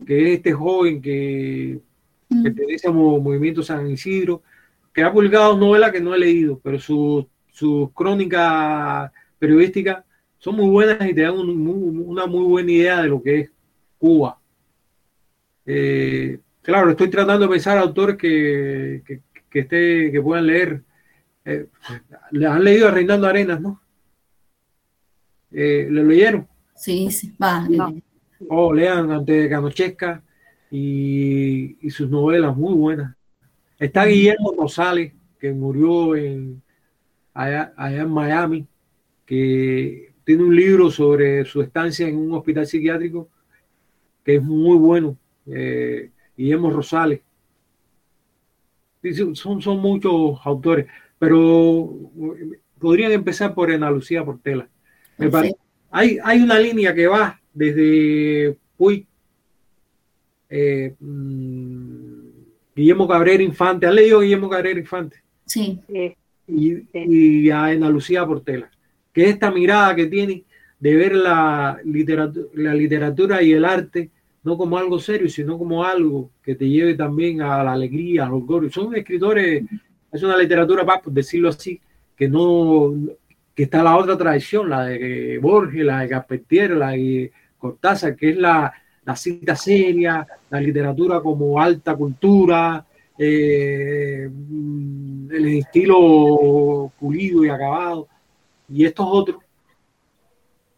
[0.06, 1.80] que es este joven que
[2.28, 2.42] mm.
[2.42, 4.42] pertenece al movimiento San Isidro,
[4.92, 10.04] que ha publicado novelas que no he leído, pero su sus crónicas periodísticas
[10.38, 13.50] son muy buenas y te dan una muy buena idea de lo que es
[13.98, 14.38] Cuba.
[15.66, 19.02] Eh, claro, estoy tratando de pensar autores que,
[19.50, 20.82] que, esté, que puedan leer.
[21.44, 21.66] Eh,
[22.30, 23.82] le han leído a Reinaldo Arenas, ¿no?
[25.50, 26.46] Eh, ¿Lo leyeron?
[26.74, 27.66] Sí, sí, va.
[28.48, 30.22] Oh, lean ante de Canochesca
[30.70, 33.16] y, y, sus novelas muy buenas.
[33.78, 36.62] Está Guillermo Rosales, que murió en,
[37.34, 38.66] allá, en Miami,
[39.24, 43.28] que tiene un libro sobre su estancia en un hospital psiquiátrico
[44.24, 45.16] que es muy bueno.
[45.46, 47.20] Eh, Guillermo Rosales.
[49.34, 50.86] Son, son muchos autores,
[51.18, 51.94] pero
[52.78, 54.68] podrían empezar por Ana Lucía Portela.
[55.90, 59.06] Hay, hay una línea que va desde Puy,
[60.48, 62.28] eh, mm,
[62.74, 63.86] Guillermo Cabrera Infante.
[63.86, 65.22] ¿Han leído Guillermo Cabrera Infante?
[65.44, 65.80] Sí
[66.48, 68.70] y, a Ana Lucía Portela,
[69.12, 70.44] que es esta mirada que tiene
[70.80, 74.10] de ver la literatura, la literatura y el arte
[74.44, 78.32] no como algo serio, sino como algo que te lleve también a la alegría, al
[78.32, 78.70] orgullo.
[78.70, 79.64] Son escritores,
[80.10, 81.80] es una literatura, para decirlo así,
[82.16, 82.94] que no,
[83.58, 88.30] que está la otra tradición, la de Borges, la de Carpentier, la de Cortázar, que
[88.30, 88.72] es la,
[89.04, 92.86] la cita seria, la literatura como alta cultura,
[93.18, 98.06] eh, el estilo pulido y acabado.
[98.68, 99.38] Y estos otros,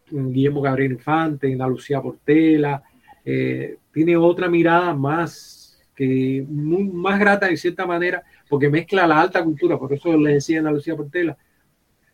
[0.09, 2.81] Guillermo Gabriel Infante, Ana Lucía Portela,
[3.23, 9.21] eh, tiene otra mirada más que muy, más grata de cierta manera, porque mezcla la
[9.21, 11.37] alta cultura, por eso le decía Ana Lucía Portela,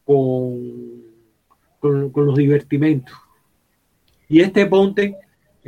[0.08, 1.04] con,
[1.80, 3.16] con, con los divertimentos.
[4.28, 5.18] Y este Ponte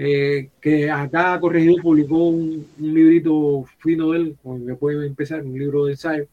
[0.01, 5.43] eh, que acá Corregido publicó un, librito fino de él, con el que pueden empezar,
[5.43, 6.25] un libro de ensayo.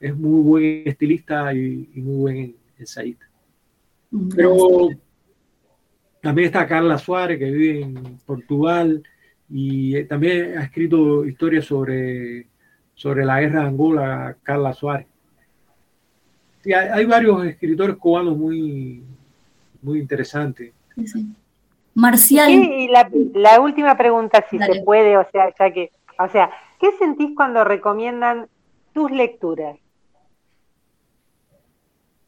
[0.00, 3.24] Es muy buen estilista y, muy buen ensayista.
[4.34, 4.88] Pero
[6.20, 9.00] también está Carla Suárez, que vive en Portugal
[9.48, 12.48] y eh, también ha escrito historias sobre,
[12.94, 15.06] sobre la guerra de Angola, Carla Suárez.
[16.64, 19.02] Hay, hay, varios escritores cubanos muy,
[19.82, 20.72] muy interesantes.
[21.04, 21.26] Sí,
[21.94, 22.50] Marcial.
[22.50, 27.34] y la, última pregunta, si se puede, o sea, ya que, o sea, ¿qué sentís
[27.34, 28.48] cuando recomiendan
[28.92, 29.76] tus lecturas?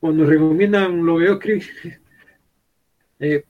[0.01, 1.63] Cuando recomiendan lo que yo escribí,
[3.21, 3.45] eh,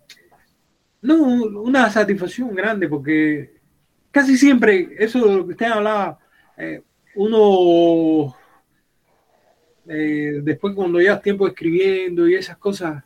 [1.03, 1.17] no,
[1.63, 3.55] una satisfacción grande, porque
[4.11, 6.19] casi siempre, eso de lo que usted hablaba,
[6.59, 6.83] eh,
[7.15, 8.37] uno
[9.93, 13.03] eh, después cuando llevas tiempo escribiendo y esas cosas,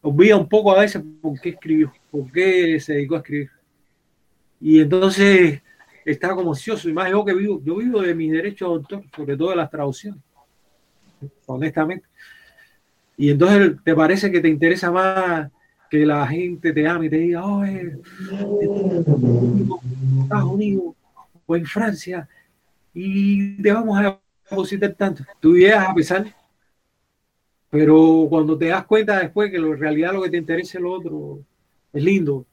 [0.00, 3.50] olvida un poco a veces por qué escribió, por qué se dedicó a escribir.
[4.58, 5.60] Y entonces
[6.06, 9.04] está como ocioso, y más yo que vivo, yo vivo de mis derechos de autor,
[9.14, 10.22] sobre todo de las traducciones,
[11.44, 12.06] honestamente.
[13.18, 15.50] Y entonces te parece que te interesa más
[15.90, 18.00] que la gente te ame y te diga, oh, en
[20.22, 20.94] Estados Unidos
[21.44, 22.26] o en Francia,
[22.94, 24.21] y te vamos a
[24.52, 25.24] depositar tanto.
[25.40, 26.26] Tú llegas a pesar
[27.70, 30.92] Pero cuando te das cuenta después que en realidad lo que te interesa es lo
[30.92, 31.40] otro,
[31.92, 32.46] es lindo.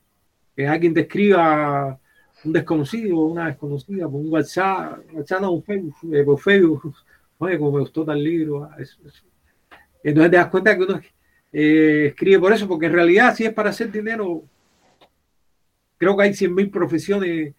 [0.55, 1.99] Que alguien te escriba
[2.43, 6.95] un desconocido, una desconocida, por un WhatsApp, WhatsApp un Facebook, eh, por Facebook,
[7.37, 8.63] oye, como me gustó tal libro.
[8.63, 8.77] Ah,
[10.03, 11.01] Entonces te das cuenta que uno
[11.51, 14.43] eh, escribe por eso, porque en realidad si es para hacer dinero,
[15.97, 17.53] creo que hay 100.000 profesiones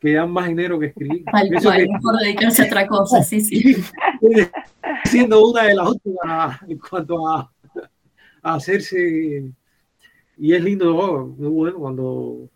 [0.00, 1.24] que dan más dinero que escribir.
[1.26, 1.74] Al mejor
[2.22, 3.76] dedicarse a otra cosa, sí, sí.
[5.04, 7.50] Siendo una de las últimas en cuanto a,
[8.42, 9.50] hacerse,
[10.38, 12.48] y es lindo, muy bueno cuando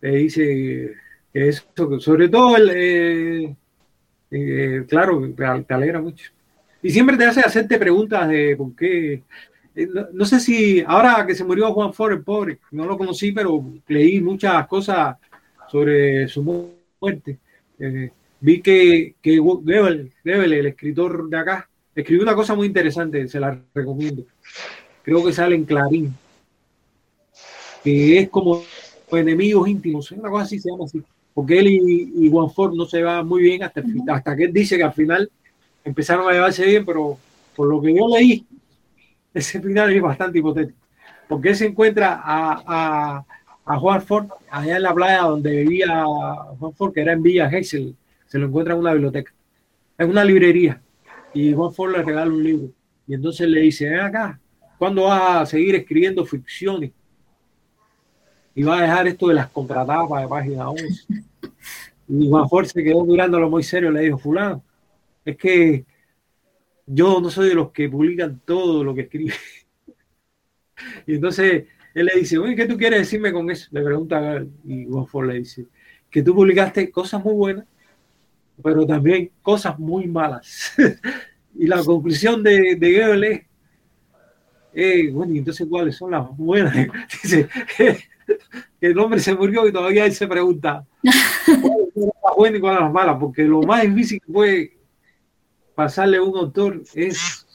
[0.00, 0.94] te dice
[1.32, 1.64] que eso,
[1.98, 3.56] sobre todo el, eh,
[4.30, 6.30] eh, claro, te alegra mucho.
[6.82, 9.22] Y siempre te hace hacerte preguntas de por qué.
[9.74, 13.32] Eh, no, sé si ahora que se murió Juan Ford, el pobre, no lo conocí,
[13.32, 15.16] pero leí muchas cosas
[15.68, 16.42] sobre su
[17.00, 17.38] muerte.
[17.78, 23.58] Eh, vi que, que el escritor de acá, escribió una cosa muy interesante, se la
[23.74, 24.24] recomiendo.
[25.02, 26.14] Creo que sale en Clarín,
[27.82, 28.62] que es como
[29.12, 33.02] enemigos íntimos, una cosa así se llama así, porque él y, Juan Ford no se
[33.02, 35.30] van muy bien hasta, hasta que él dice que al final
[35.84, 37.18] empezaron a llevarse bien, pero
[37.54, 38.44] por lo que yo leí,
[39.34, 40.78] ese final es bastante hipotético,
[41.28, 43.24] porque él se encuentra a a
[43.74, 47.96] Juan Ford allá en la playa donde vivía Juan Ford, que era en Villa Gesell,
[48.26, 49.32] se lo encuentra en una biblioteca,
[49.98, 50.80] en una librería,
[51.34, 52.68] y Juan Ford le regala un libro.
[53.08, 54.40] Y entonces le dice, ven acá,
[54.78, 56.92] ¿cuándo vas a seguir escribiendo ficciones?
[58.54, 61.04] Y va a dejar esto de las contratapas de página 11.
[62.08, 64.62] Y Juan Ford se quedó mirándolo muy serio, le dijo, fulano,
[65.24, 65.84] es que
[66.86, 69.34] yo no soy de los que publican todo lo que escribe.
[71.06, 73.68] y entonces él le dice, ¿qué tú quieres decirme con eso?
[73.70, 75.64] Le pregunta a y Ford le dice,
[76.10, 77.64] que tú publicaste cosas muy buenas,
[78.62, 80.74] pero también cosas muy malas.
[81.58, 83.40] y la conclusión de, de es,
[84.74, 86.74] eh, bueno, y entonces cuáles son las buenas?
[87.22, 87.98] dice, que
[88.82, 92.80] el hombre se murió y todavía él se pregunta, ¿cuáles son las buenas y cuáles
[92.82, 93.16] las malas?
[93.18, 94.76] Porque lo más difícil que puede
[95.74, 97.46] pasarle a un autor es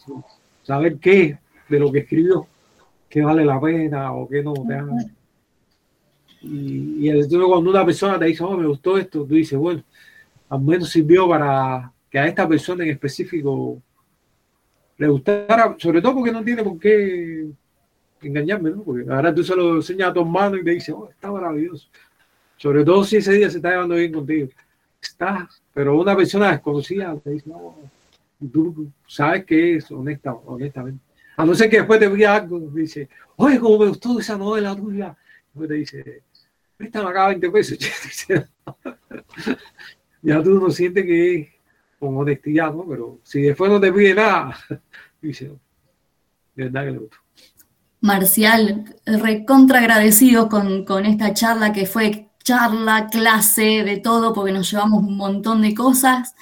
[0.63, 1.37] saber qué
[1.69, 2.47] de lo que escribió
[3.11, 4.77] que vale la pena o que no te
[6.41, 9.83] Y, y cuando una persona te dice, oh, me gustó esto, tú dices, bueno,
[10.49, 13.81] al menos sirvió para que a esta persona en específico
[14.97, 17.49] le gustara, sobre todo porque no tiene por qué
[18.21, 18.83] engañarme, ¿no?
[18.83, 21.87] Porque ahora tú se lo enseñas a tu hermano y te dice, oh, está maravilloso.
[22.55, 24.49] Sobre todo si ese día se está llevando bien contigo.
[25.01, 27.75] Está, pero una persona desconocida te dice, no,
[28.51, 31.10] tú sabes que es honesta, honestamente.
[31.37, 34.75] A no ser que después te vea algo, dice, oye, cómo me gustó esa novela
[34.75, 35.15] tuya.
[35.45, 36.23] Después te dice,
[36.77, 37.77] préstame acá 20 pesos.
[40.21, 41.53] ya tú no sientes que
[41.99, 42.85] con honestidad, ¿no?
[42.87, 44.57] Pero si después no te pide nada,
[45.21, 45.51] dice,
[46.55, 47.17] de verdad que le gustó.
[48.01, 54.69] Marcial, recontra agradecido con, con esta charla que fue charla, clase, de todo, porque nos
[54.71, 56.35] llevamos un montón de cosas.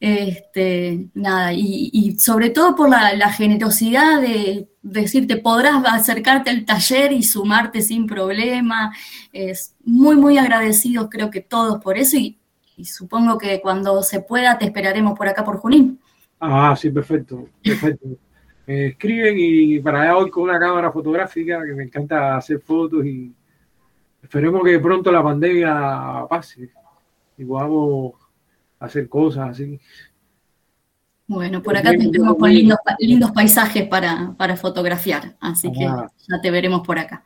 [0.00, 7.22] Este, nada, y, sobre todo por la, generosidad de decirte, podrás acercarte al taller y
[7.22, 8.92] sumarte sin problema.
[9.32, 12.38] Es muy, muy agradecidos, creo que todos por eso, y,
[12.84, 16.00] supongo que cuando se pueda te esperaremos por acá por Junín.
[16.40, 18.08] Ah, sí, perfecto, perfecto.
[18.66, 23.04] Me escriben y para allá hoy con una cámara fotográfica que me encanta hacer fotos
[23.04, 23.32] y
[24.24, 26.70] esperemos que pronto la pandemia pase
[27.36, 28.14] y podamos
[28.80, 29.78] hacer cosas así.
[31.26, 36.50] Bueno, por acá tenemos con lindos, lindos paisajes para, para fotografiar, así que ya te
[36.50, 37.24] veremos por acá.